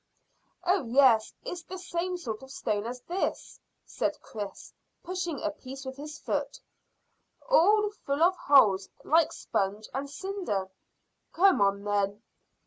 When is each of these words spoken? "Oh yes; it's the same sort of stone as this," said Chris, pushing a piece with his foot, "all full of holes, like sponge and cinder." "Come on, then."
"Oh 0.63 0.81
yes; 0.85 1.31
it's 1.43 1.61
the 1.61 1.77
same 1.77 2.17
sort 2.17 2.41
of 2.41 2.49
stone 2.49 2.87
as 2.87 3.01
this," 3.01 3.59
said 3.85 4.19
Chris, 4.19 4.73
pushing 5.03 5.39
a 5.43 5.51
piece 5.51 5.85
with 5.85 5.95
his 5.95 6.17
foot, 6.17 6.59
"all 7.47 7.91
full 7.91 8.23
of 8.23 8.35
holes, 8.35 8.89
like 9.05 9.31
sponge 9.31 9.87
and 9.93 10.09
cinder." 10.09 10.71
"Come 11.33 11.61
on, 11.61 11.83
then." 11.83 12.23